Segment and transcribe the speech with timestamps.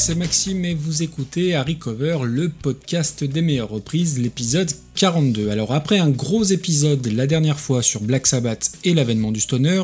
[0.00, 5.50] c'est Maxime et vous écoutez Harry Cover, le podcast des meilleures reprises, l'épisode 42.
[5.50, 9.82] Alors après un gros épisode la dernière fois sur Black Sabbath et l'avènement du stoner,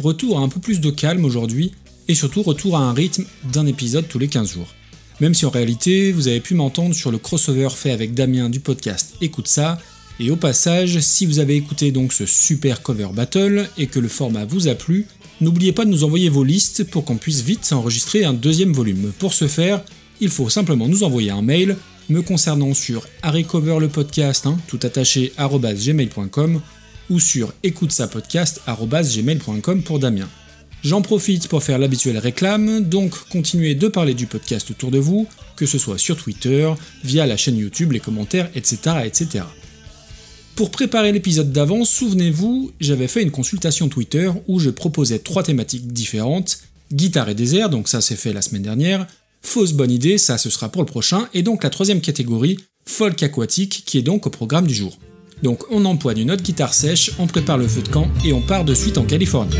[0.00, 1.70] retour à un peu plus de calme aujourd'hui
[2.08, 4.74] et surtout retour à un rythme d'un épisode tous les 15 jours.
[5.20, 8.58] Même si en réalité vous avez pu m'entendre sur le crossover fait avec Damien du
[8.58, 9.78] podcast Écoute ça,
[10.18, 14.08] et au passage, si vous avez écouté donc ce super cover battle et que le
[14.08, 15.06] format vous a plu,
[15.42, 19.12] N'oubliez pas de nous envoyer vos listes pour qu'on puisse vite enregistrer un deuxième volume.
[19.18, 19.82] Pour ce faire,
[20.20, 21.76] il faut simplement nous envoyer un mail
[22.08, 26.60] me concernant sur harrycover le podcast, hein, tout attaché gmail.com
[27.10, 30.28] ou sur écoute gmail.com pour Damien.
[30.84, 35.26] J'en profite pour faire l'habituelle réclame, donc continuez de parler du podcast autour de vous,
[35.56, 36.72] que ce soit sur Twitter,
[37.02, 38.98] via la chaîne YouTube, les commentaires, etc.
[39.04, 39.42] etc.
[40.54, 45.92] Pour préparer l'épisode d'avant, souvenez-vous, j'avais fait une consultation Twitter où je proposais trois thématiques
[45.92, 46.58] différentes,
[46.92, 49.06] guitare et désert, donc ça c'est fait la semaine dernière,
[49.40, 53.22] fausse bonne idée, ça ce sera pour le prochain, et donc la troisième catégorie, folk
[53.22, 54.98] aquatique, qui est donc au programme du jour.
[55.42, 58.42] Donc on empoigne une autre guitare sèche, on prépare le feu de camp et on
[58.42, 59.56] part de suite en Californie.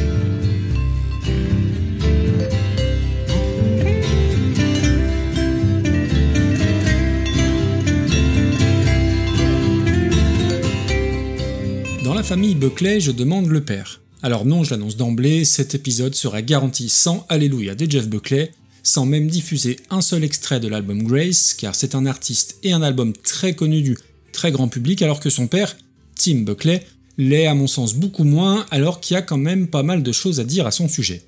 [12.23, 14.01] Famille Buckley, je demande le père.
[14.23, 18.53] Alors non, je l'annonce d'emblée, cet épisode sera garanti sans Alléluia de Jeff Buckley,
[18.85, 22.83] sans même diffuser un seul extrait de l'album Grace, car c'est un artiste et un
[22.83, 23.99] album très connu du
[24.33, 25.77] très grand public, alors que son père,
[26.15, 26.87] Tim Buckley,
[27.19, 30.13] l'est à mon sens beaucoup moins, alors qu'il y a quand même pas mal de
[30.13, 31.23] choses à dire à son sujet.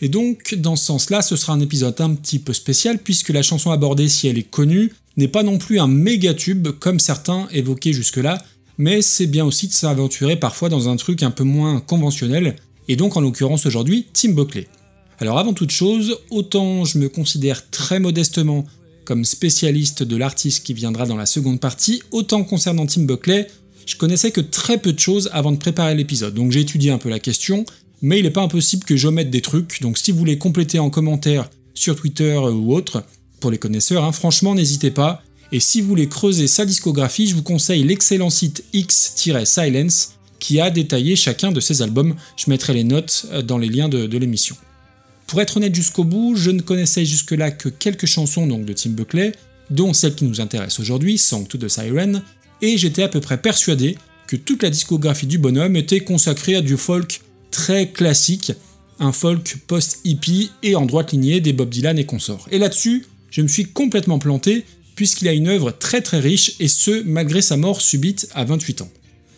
[0.00, 3.42] Et donc, dans ce sens-là, ce sera un épisode un petit peu spécial, puisque la
[3.42, 7.46] chanson abordée, si elle est connue, n'est pas non plus un méga tube comme certains
[7.52, 8.44] évoqués jusque-là,
[8.78, 12.56] mais c'est bien aussi de s'aventurer parfois dans un truc un peu moins conventionnel,
[12.88, 14.68] et donc en l'occurrence aujourd'hui Tim Buckley.
[15.18, 18.64] Alors avant toute chose, autant je me considère très modestement
[19.04, 23.46] comme spécialiste de l'artiste qui viendra dans la seconde partie, autant concernant Tim Buckley,
[23.86, 26.98] je connaissais que très peu de choses avant de préparer l'épisode, donc j'ai étudié un
[26.98, 27.64] peu la question,
[28.02, 30.90] mais il n'est pas impossible que j'omette des trucs, donc si vous voulez compléter en
[30.90, 33.04] commentaire sur Twitter ou autre,
[33.40, 35.22] pour les connaisseurs, hein, franchement n'hésitez pas,
[35.54, 40.68] et si vous voulez creuser sa discographie, je vous conseille l'excellent site X-Silence qui a
[40.68, 42.16] détaillé chacun de ses albums.
[42.36, 44.56] Je mettrai les notes euh, dans les liens de, l'émission.
[45.28, 48.90] Pour être honnête jusqu'au bout, je ne connaissais jusque-là que quelques chansons donc, de Tim
[48.90, 49.30] Buckley,
[49.70, 52.24] dont celle qui nous intéresse aujourd'hui, Song to the Siren,
[52.60, 56.62] et j'étais à peu près persuadé que toute la discographie du bonhomme était consacrée à
[56.62, 57.20] du folk
[57.52, 58.50] très classique,
[58.98, 62.48] un folk post-hippie et en droite lignée des Bob Dylan et consorts.
[62.50, 66.68] Et là-dessus, je me suis complètement planté, puisqu'il a une œuvre très très riche, et
[66.68, 68.90] ce, malgré sa mort subite à 28 ans.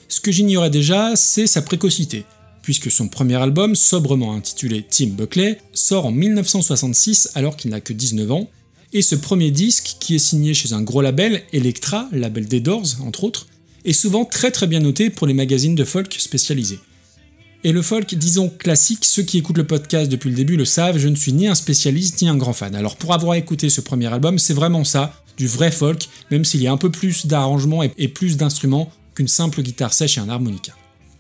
[0.09, 2.25] Ce que j'ignorais déjà, c'est sa précocité,
[2.63, 7.93] puisque son premier album, sobrement intitulé Tim Buckley, sort en 1966 alors qu'il n'a que
[7.93, 8.51] 19 ans,
[8.93, 13.01] et ce premier disque, qui est signé chez un gros label, Electra, label des Doors
[13.05, 13.47] entre autres,
[13.85, 16.81] est souvent très très bien noté pour les magazines de folk spécialisés.
[17.65, 20.99] Et le folk, disons classique, ceux qui écoutent le podcast depuis le début le savent,
[20.99, 22.75] je ne suis ni un spécialiste ni un grand fan.
[22.75, 26.63] Alors pour avoir écouté ce premier album, c'est vraiment ça, du vrai folk, même s'il
[26.63, 30.29] y a un peu plus d'arrangements et plus d'instruments qu'une simple guitare sèche et un
[30.29, 30.73] harmonica.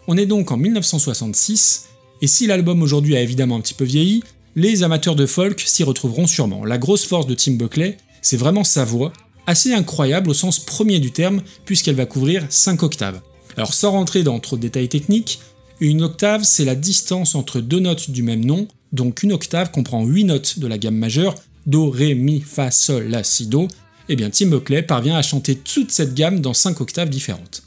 [0.06, 1.86] On est donc en 1966,
[2.22, 4.22] et si l'album aujourd'hui a évidemment un petit peu vieilli,
[4.54, 6.64] les amateurs de folk s'y retrouveront sûrement.
[6.64, 9.12] La grosse force de Tim Buckley, c'est vraiment sa voix,
[9.46, 13.20] assez incroyable au sens premier du terme, puisqu'elle va couvrir 5 octaves.
[13.56, 15.41] Alors sans rentrer dans trop de détails techniques,
[15.81, 20.04] une octave c'est la distance entre deux notes du même nom, donc une octave comprend
[20.04, 21.34] 8 notes de la gamme majeure,
[21.66, 23.69] Do, Ré, Mi, Fa, Sol, La, Si, Do,
[24.09, 27.62] eh bien Tim Buckley parvient à chanter toute cette gamme dans 5 octaves différentes.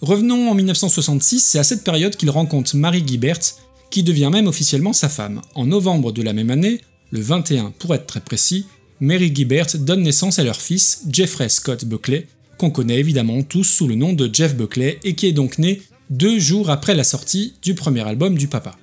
[0.00, 3.40] Revenons en 1966, c'est à cette période qu'il rencontre Mary Gibbert,
[3.90, 5.40] qui devient même officiellement sa femme.
[5.54, 6.80] En novembre de la même année,
[7.10, 8.66] le 21 pour être très précis,
[9.00, 12.26] Mary Gibbert donne naissance à leur fils, Jeffrey Scott Buckley,
[12.58, 15.82] qu'on connaît évidemment tous sous le nom de Jeff Buckley et qui est donc né
[16.10, 18.76] deux jours après la sortie du premier album du papa.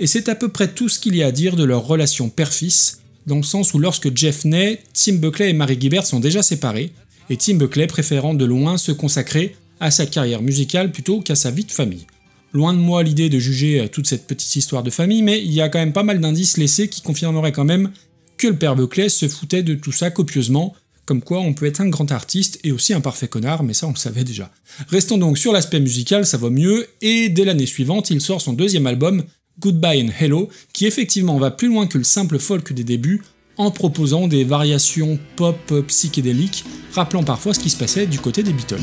[0.00, 2.28] Et c'est à peu près tout ce qu'il y a à dire de leur relation
[2.28, 6.42] père-fils, dans le sens où lorsque Jeff naît, Tim Buckley et Mary Gibbert sont déjà
[6.42, 6.92] séparés,
[7.30, 11.50] et Tim Buckley préférant de loin se consacrer à sa carrière musicale plutôt qu'à sa
[11.50, 12.06] vie de famille.
[12.52, 15.52] Loin de moi l'idée de juger euh, toute cette petite histoire de famille, mais il
[15.52, 17.90] y a quand même pas mal d'indices laissés qui confirmeraient quand même
[18.36, 20.74] que le père Buckley se foutait de tout ça copieusement,
[21.06, 23.86] comme quoi on peut être un grand artiste et aussi un parfait connard, mais ça
[23.86, 24.50] on le savait déjà.
[24.88, 28.52] Restons donc sur l'aspect musical, ça va mieux, et dès l'année suivante, il sort son
[28.52, 29.24] deuxième album,
[29.60, 33.22] Goodbye and Hello, qui effectivement va plus loin que le simple folk des débuts,
[33.56, 38.52] en proposant des variations pop psychédéliques, rappelant parfois ce qui se passait du côté des
[38.52, 38.80] Beatles.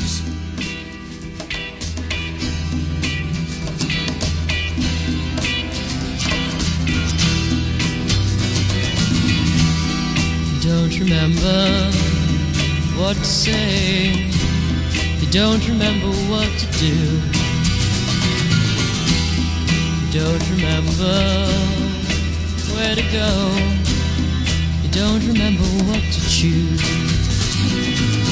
[13.02, 14.12] What to say.
[15.20, 16.94] You don't remember what to do.
[20.00, 21.16] You don't remember
[22.74, 23.30] where to go.
[24.82, 28.31] You don't remember what to choose.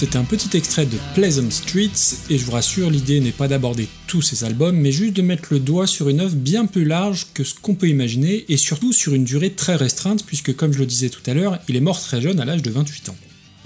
[0.00, 3.88] C'est un petit extrait de Pleasant Streets, et je vous rassure, l'idée n'est pas d'aborder
[4.06, 7.26] tous ces albums, mais juste de mettre le doigt sur une œuvre bien plus large
[7.34, 10.78] que ce qu'on peut imaginer, et surtout sur une durée très restreinte, puisque comme je
[10.78, 13.16] le disais tout à l'heure, il est mort très jeune à l'âge de 28 ans.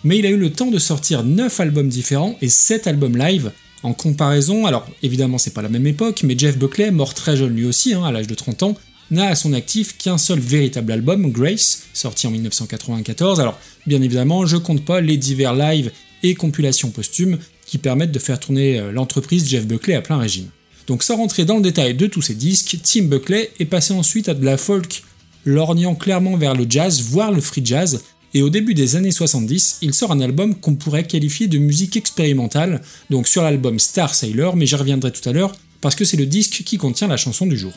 [0.05, 3.53] Mais il a eu le temps de sortir 9 albums différents et 7 albums live.
[3.83, 7.55] En comparaison, alors évidemment c'est pas la même époque, mais Jeff Buckley, mort très jeune
[7.55, 8.75] lui aussi, hein, à l'âge de 30 ans,
[9.11, 13.39] n'a à son actif qu'un seul véritable album, Grace, sorti en 1994.
[13.39, 15.91] Alors, bien évidemment, je compte pas les divers lives
[16.23, 20.49] et compilations posthumes qui permettent de faire tourner euh, l'entreprise Jeff Buckley à plein régime.
[20.87, 24.29] Donc sans rentrer dans le détail de tous ces disques, Tim Buckley est passé ensuite
[24.29, 25.03] à de la folk,
[25.45, 28.03] lorgnant clairement vers le jazz, voire le free jazz,
[28.35, 31.97] et au début des années 70, il sort un album qu'on pourrait qualifier de musique
[31.97, 32.81] expérimentale,
[33.11, 36.27] donc sur l'album Star Sailor, mais j'y reviendrai tout à l'heure, parce que c'est le
[36.27, 37.73] disque qui contient la chanson du jour.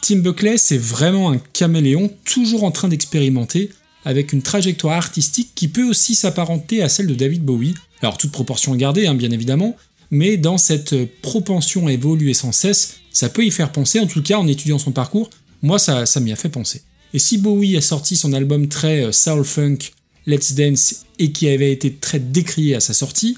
[0.00, 3.70] Tim Buckley, c'est vraiment un caméléon, toujours en train d'expérimenter,
[4.04, 8.32] avec une trajectoire artistique qui peut aussi s'apparenter à celle de David Bowie, alors toute
[8.32, 9.76] proportion gardée hein, bien évidemment,
[10.10, 14.22] mais dans cette propension à évoluer sans cesse, ça peut y faire penser, en tout
[14.22, 15.30] cas en étudiant son parcours,
[15.62, 16.82] moi ça, m'y a fait penser.
[17.14, 19.78] Et si Bowie a sorti son album très euh, soul funk,
[20.26, 23.36] Let's Dance, et qui avait été très décrié à sa sortie,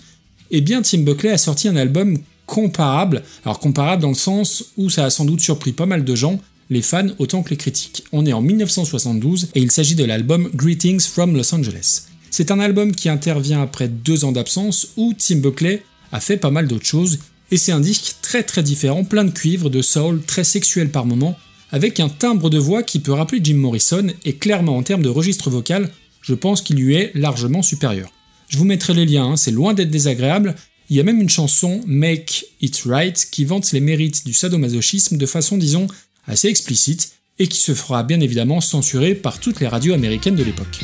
[0.50, 4.90] eh bien Tim Buckley a sorti un album comparable, alors comparable dans le sens où
[4.90, 8.04] ça a sans doute surpris pas mal de gens, les fans autant que les critiques.
[8.12, 12.09] On est en 1972 et il s'agit de l'album Greetings from Los Angeles.
[12.30, 15.82] C'est un album qui intervient après deux ans d'absence où Tim Buckley
[16.12, 17.18] a fait pas mal d'autres choses,
[17.50, 21.06] et c'est un disque très très différent, plein de cuivre, de soul, très sexuel par
[21.06, 21.36] moments,
[21.72, 25.08] avec un timbre de voix qui peut rappeler Jim Morrison, et clairement en termes de
[25.08, 25.90] registre vocal,
[26.22, 28.10] je pense qu'il lui est largement supérieur.
[28.48, 30.54] Je vous mettrai les liens, hein, c'est loin d'être désagréable,
[30.88, 35.16] il y a même une chanson, Make It Right, qui vante les mérites du sadomasochisme
[35.16, 35.86] de façon, disons,
[36.26, 40.44] assez explicite, et qui se fera bien évidemment censurer par toutes les radios américaines de
[40.44, 40.80] l'époque.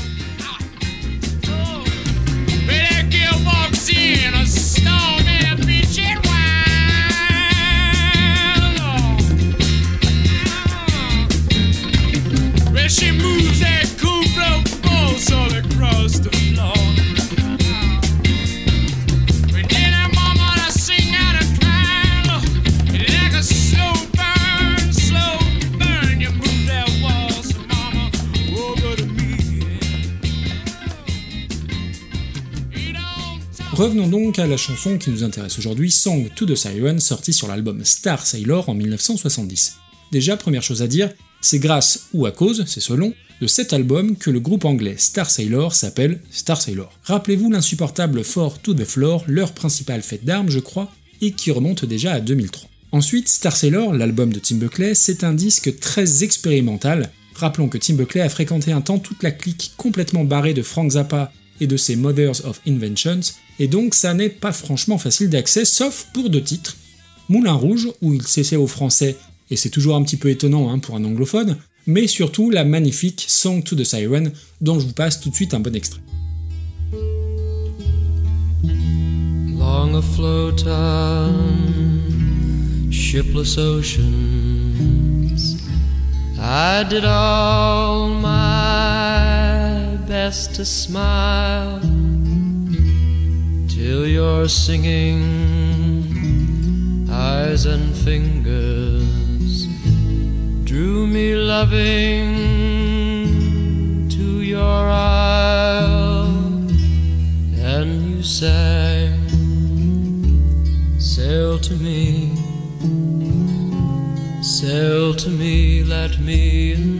[33.77, 37.47] Revenons donc à la chanson qui nous intéresse aujourd'hui, Song to the Siren, sortie sur
[37.47, 39.77] l'album Star Sailor en 1970.
[40.13, 41.13] Déjà, première chose à dire,
[41.43, 43.13] c'est grâce ou à cause, c'est selon,
[43.43, 46.91] de cet album que le groupe anglais Star Sailor s'appelle Star Sailor.
[47.03, 50.91] Rappelez-vous l'insupportable Fort to the Floor, leur principale fête d'armes, je crois,
[51.21, 52.71] et qui remonte déjà à 2003.
[52.93, 57.11] Ensuite, Star Sailor, l'album de Tim Buckley, c'est un disque très expérimental.
[57.35, 60.93] Rappelons que Tim Buckley a fréquenté un temps toute la clique complètement barrée de Frank
[60.93, 63.21] Zappa et de ses Mothers of Inventions,
[63.59, 66.77] et donc ça n'est pas franchement facile d'accès, sauf pour deux titres.
[67.29, 69.17] Moulin Rouge, où il s'essaie au français,
[69.51, 73.25] et c'est toujours un petit peu étonnant hein, pour un anglophone, mais surtout la magnifique
[73.29, 76.01] Song to the Siren, dont je vous passe tout de suite un bon extrait.
[90.27, 91.79] Best to smile.
[93.69, 95.23] till your singing
[97.09, 99.69] eyes and fingers
[100.65, 102.29] drew me loving
[104.09, 106.27] to your isle,
[107.75, 109.15] and you sang,
[110.99, 112.35] Sail to me,
[114.43, 116.96] sail to me, let me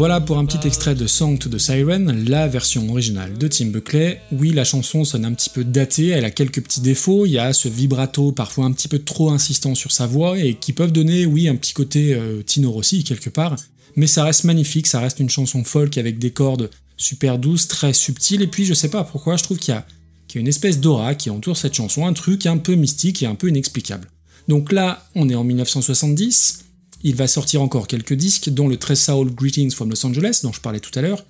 [0.00, 3.66] Voilà pour un petit extrait de Song to the Siren, la version originale de Tim
[3.66, 4.18] Buckley.
[4.32, 7.38] Oui, la chanson sonne un petit peu datée, elle a quelques petits défauts, il y
[7.38, 10.90] a ce vibrato parfois un petit peu trop insistant sur sa voix et qui peuvent
[10.90, 13.56] donner, oui, un petit côté euh, Tino Rossi quelque part,
[13.94, 17.92] mais ça reste magnifique, ça reste une chanson folk avec des cordes super douces, très
[17.92, 19.86] subtiles, et puis je sais pas pourquoi, je trouve qu'il y a,
[20.28, 23.22] qu'il y a une espèce d'aura qui entoure cette chanson, un truc un peu mystique
[23.22, 24.08] et un peu inexplicable.
[24.48, 26.69] Donc là, on est en 1970,
[27.02, 30.52] il va sortir encore quelques disques, dont le très soul Greetings from Los Angeles, dont
[30.52, 31.24] je parlais tout à l'heure,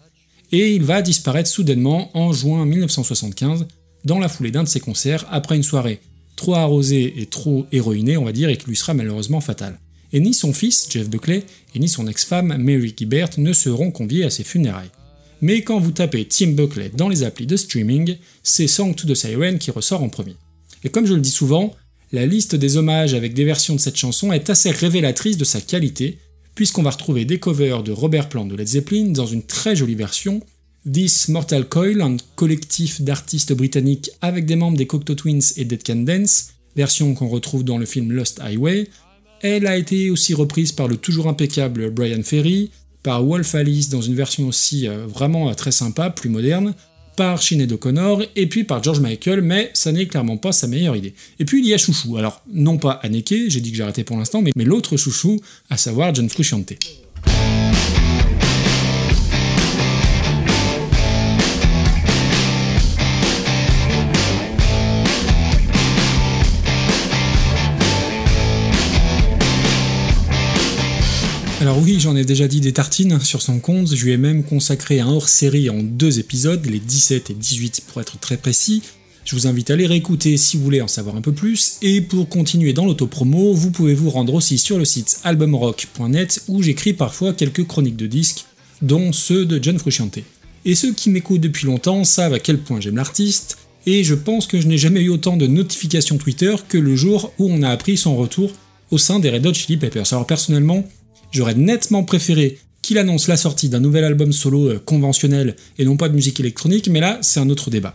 [0.53, 3.67] et il va disparaître soudainement en juin 1975,
[4.05, 6.01] dans la foulée d'un de ses concerts, après une soirée
[6.37, 9.79] trop arrosée et trop héroïnée, on va dire, et qui lui sera malheureusement fatale.
[10.13, 14.25] Et ni son fils, Jeff Buckley, et ni son ex-femme, Mary Gibbert, ne seront conviés
[14.25, 14.91] à ses funérailles.
[15.43, 19.15] Mais quand vous tapez Tim Buckley dans les applis de streaming, c'est Song to the
[19.15, 20.37] Siren qui ressort en premier.
[20.83, 21.75] Et comme je le dis souvent,
[22.13, 25.61] la liste des hommages avec des versions de cette chanson est assez révélatrice de sa
[25.61, 26.19] qualité,
[26.55, 29.95] puisqu'on va retrouver des covers de Robert Plant de Led Zeppelin dans une très jolie
[29.95, 30.41] version,
[30.91, 35.83] This Mortal Coil, un collectif d'artistes britanniques avec des membres des Cocteau Twins et Dead
[35.85, 38.89] Can Dance, version qu'on retrouve dans le film Lost Highway.
[39.43, 42.71] Elle a été aussi reprise par le toujours impeccable Brian Ferry,
[43.03, 46.75] par Wolf Alice dans une version aussi euh, vraiment euh, très sympa, plus moderne,
[47.21, 50.97] par Sinead O'Connor et puis par George Michael, mais ça n'est clairement pas sa meilleure
[50.97, 51.13] idée.
[51.39, 54.17] Et puis il y a Chouchou, alors non pas Anneke, j'ai dit que j'arrêtais pour
[54.17, 56.73] l'instant, mais, mais l'autre Chouchou, à savoir John Frusciante.
[71.61, 74.45] Alors oui, j'en ai déjà dit des tartines sur son compte, je lui ai même
[74.45, 78.83] consacré un hors-série en deux épisodes, les 17 et 18 pour être très précis.
[79.27, 82.01] Je vous invite à les réécouter si vous voulez en savoir un peu plus, et
[82.01, 86.95] pour continuer dans l'autopromo, vous pouvez vous rendre aussi sur le site albumrock.net où j'écris
[86.95, 88.47] parfois quelques chroniques de disques,
[88.81, 90.21] dont ceux de John Frusciante.
[90.65, 94.47] Et ceux qui m'écoutent depuis longtemps savent à quel point j'aime l'artiste, et je pense
[94.47, 97.69] que je n'ai jamais eu autant de notifications Twitter que le jour où on a
[97.69, 98.51] appris son retour
[98.91, 100.11] au sein des Red Hot Chili Peppers.
[100.13, 100.89] Alors personnellement,
[101.33, 105.97] J'aurais nettement préféré qu'il annonce la sortie d'un nouvel album solo euh, conventionnel et non
[105.97, 107.95] pas de musique électronique, mais là, c'est un autre débat.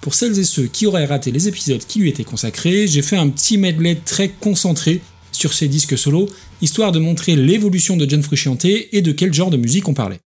[0.00, 3.16] Pour celles et ceux qui auraient raté les épisodes qui lui étaient consacrés, j'ai fait
[3.16, 5.00] un petit medley très concentré
[5.32, 6.28] sur ces disques solo,
[6.62, 10.20] histoire de montrer l'évolution de John Frusciante et de quel genre de musique on parlait.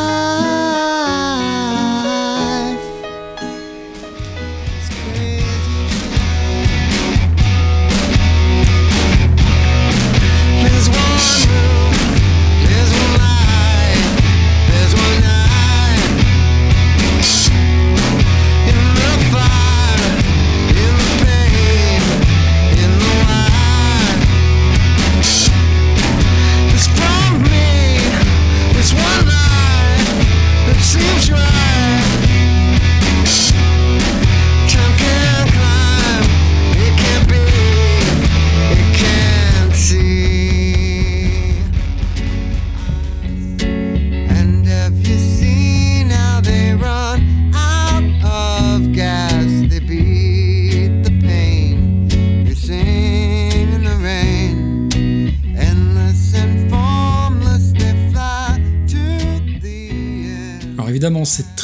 [0.00, 0.27] oh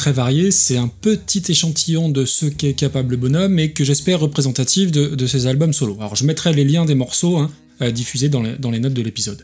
[0.05, 4.19] très varié, c'est un petit échantillon de ce qu'est capable le bonhomme et que j'espère
[4.19, 5.97] représentatif de, ses albums solo.
[5.99, 7.49] Alors je mettrai les liens des morceaux hein,
[7.89, 9.41] diffusés dans les, notes de l'épisode.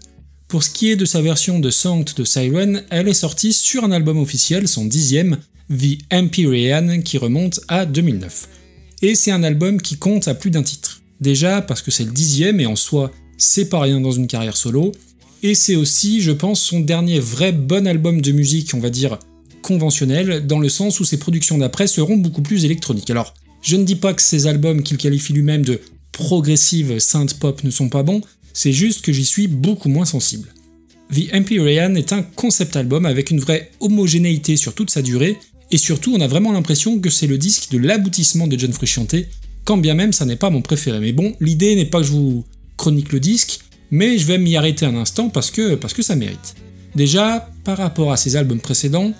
[0.48, 3.84] Pour ce qui est de sa version de to the Siren, elle est sortie sur
[3.84, 5.38] un album officiel, son dixième,
[5.72, 8.48] The Empyrean, qui remonte à 2009.
[9.01, 11.01] Et c'est un album qui compte à plus d'un titre.
[11.22, 14.58] Déjà parce que c'est le dixième et en soi, c'est pas rien dans une carrière
[14.58, 14.91] solo,
[15.41, 19.18] et c'est aussi, je pense, son dernier vrai bon album de musique, on va dire,
[19.62, 23.10] conventionnel, dans le sens où ses productions d'après seront beaucoup plus électroniques.
[23.10, 25.80] Alors, je ne dis pas que ces albums qu'il qualifie lui-même de
[26.12, 28.22] progressive synth pop ne sont pas bons,
[28.53, 30.50] c'est juste que j'y suis beaucoup moins sensible.
[31.13, 35.38] The Empyrean est un concept album avec une vraie homogénéité sur toute sa durée,
[35.70, 39.15] et surtout on a vraiment l'impression que c'est le disque de l'aboutissement de John Frusciante,
[39.65, 41.00] quand bien même ça n'est pas mon préféré.
[41.00, 42.46] Mais bon, l'idée n'est pas que je vous
[42.77, 43.60] chronique le disque,
[43.91, 46.56] mais je vais m'y arrêter un instant parce que, parce que ça mérite.
[46.96, 49.13] Déjà, par rapport à ses albums précédents,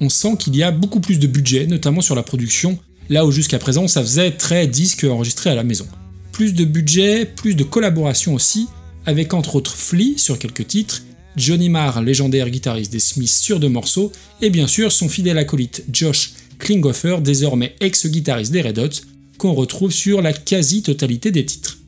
[0.00, 3.30] on sent qu'il y a beaucoup plus de budget, notamment sur la production, là où
[3.30, 5.86] jusqu'à présent ça faisait très disque enregistré à la maison.
[6.32, 8.66] Plus de budget, plus de collaboration aussi,
[9.06, 11.02] avec entre autres Flea sur quelques titres,
[11.36, 15.84] Johnny Marr, légendaire guitariste des Smiths sur deux morceaux, et bien sûr son fidèle acolyte
[15.92, 18.90] Josh Klinghoffer, désormais ex-guitariste des Red Hot,
[19.38, 21.78] qu'on retrouve sur la quasi-totalité des titres.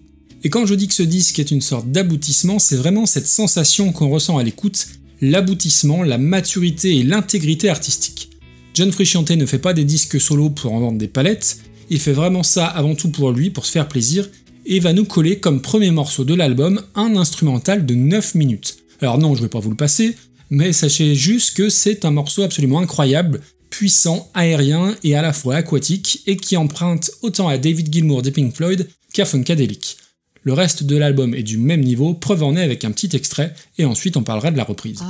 [0.45, 3.93] Et quand je dis que ce disque est une sorte d'aboutissement, c'est vraiment cette sensation
[3.93, 4.87] qu'on ressent à l'écoute,
[5.21, 8.31] l'aboutissement, la maturité et l'intégrité artistique.
[8.75, 12.13] John Frusciante ne fait pas des disques solo pour en vendre des palettes, il fait
[12.13, 14.29] vraiment ça avant tout pour lui, pour se faire plaisir,
[14.67, 18.79] et va nous coller comme premier morceau de l'album un instrumental de 9 minutes.
[19.01, 20.17] Alors non, je vais pas vous le passer,
[20.51, 25.57] mais sachez juste que c'est un morceau absolument incroyable, puissant, aérien et à la fois
[25.57, 29.97] aquatique, et qui emprunte autant à David Gilmour des Pink Floyd qu'à Funkadelic.
[30.47, 33.53] Le reste de l'album est du même niveau, preuve en est avec un petit extrait,
[33.79, 35.03] et ensuite on parlera de la reprise.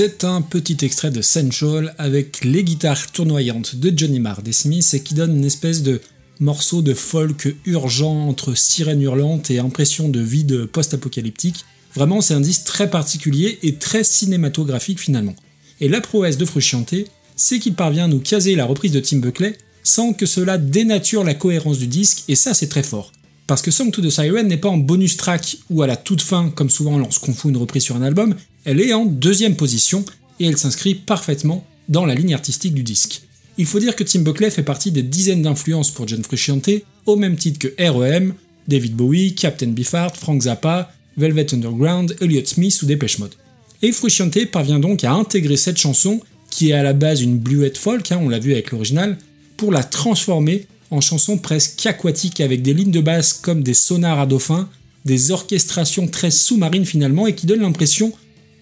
[0.00, 4.94] C'est un petit extrait de Central avec les guitares tournoyantes de Johnny Marr des Smiths
[4.94, 6.00] et qui donne une espèce de
[6.38, 11.64] morceau de folk urgent entre sirène hurlante et impression de vide post-apocalyptique.
[11.96, 15.34] Vraiment, c'est un disque très particulier et très cinématographique finalement.
[15.80, 16.94] Et la prouesse de Frusciante,
[17.34, 21.24] c'est qu'il parvient à nous caser la reprise de Tim Buckley sans que cela dénature
[21.24, 23.10] la cohérence du disque, et ça c'est très fort.
[23.48, 26.22] Parce que Song to the Siren n'est pas en bonus track ou à la toute
[26.22, 28.36] fin, comme souvent lorsqu'on fout une reprise sur un album,
[28.68, 30.04] elle est en deuxième position
[30.38, 33.22] et elle s'inscrit parfaitement dans la ligne artistique du disque.
[33.56, 36.68] Il faut dire que Tim Buckley fait partie des dizaines d'influences pour John Frusciante,
[37.06, 38.34] au même titre que R.E.M.,
[38.68, 43.32] David Bowie, Captain Beefheart, Frank Zappa, Velvet Underground, Elliott Smith ou Depeche Mode.
[43.80, 47.78] Et Frusciante parvient donc à intégrer cette chanson, qui est à la base une bluette
[47.78, 49.16] folk, hein, on l'a vu avec l'original,
[49.56, 54.20] pour la transformer en chanson presque aquatique avec des lignes de basse comme des sonars
[54.20, 54.68] à dauphin,
[55.06, 58.12] des orchestrations très sous-marines finalement et qui donnent l'impression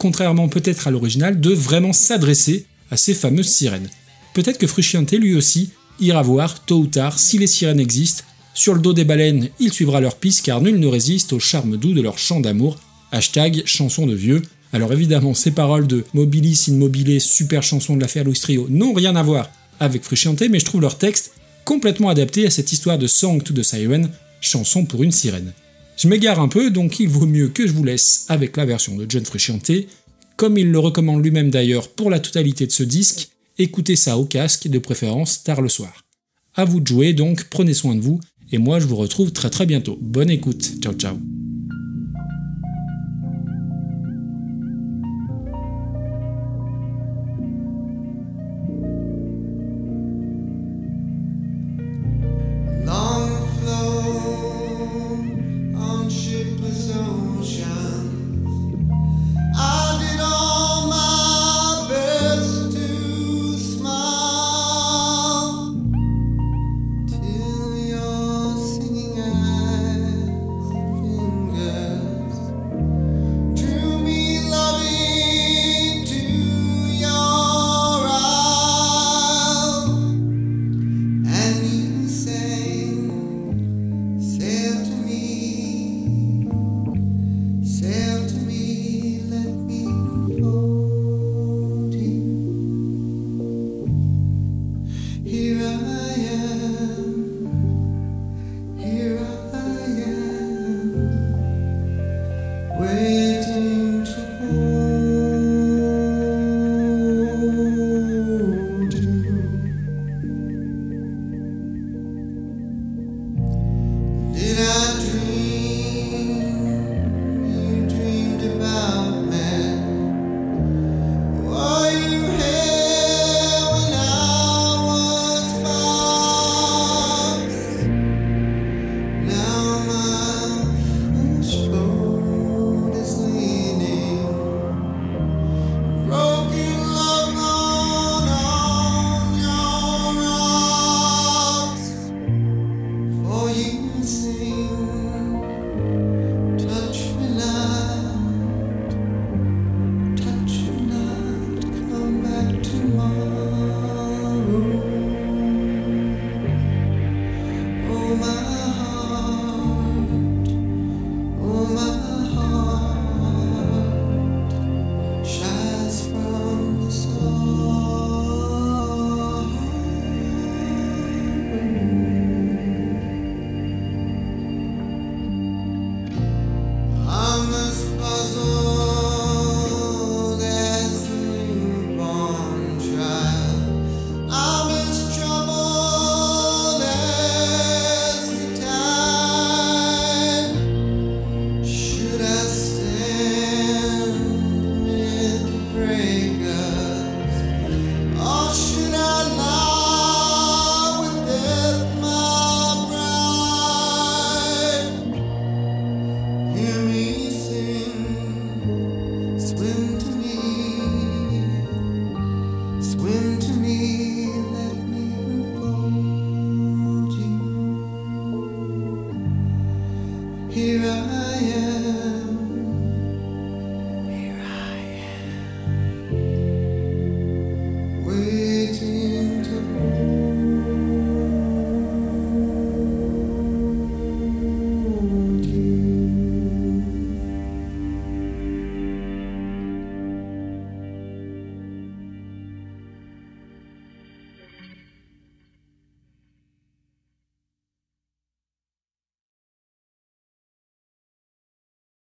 [0.06, 3.90] contrairement peut-être à l'original, de vraiment s'adresser à ces fameuses sirènes.
[4.34, 8.22] Peut-être que Frusciante lui aussi ira voir, tôt ou tard, si les sirènes existent.
[8.54, 11.76] Sur le dos des baleines, il suivra leur piste car nul ne résiste au charme
[11.76, 12.78] doux de leur chant d'amour.
[13.10, 14.42] Hashtag chanson de vieux.
[14.72, 19.16] Alors évidemment, ces paroles de Mobilis in super chanson de l'affaire Louis Trio, n'ont rien
[19.16, 21.32] à voir avec Frusciante, mais je trouve leur texte
[21.64, 24.08] complètement adapté à cette histoire de Song to the Siren,
[24.40, 25.52] chanson pour une sirène.
[25.96, 28.96] Je m'égare un peu, donc il vaut mieux que je vous laisse avec la version
[28.96, 29.72] de John Frusciante,
[30.36, 34.26] comme il le recommande lui-même d'ailleurs pour la totalité de ce disque, écoutez ça au
[34.26, 36.04] casque, de préférence tard le soir.
[36.54, 38.20] À vous de jouer donc, prenez soin de vous,
[38.52, 39.98] et moi je vous retrouve très très bientôt.
[40.00, 41.16] Bonne écoute, ciao ciao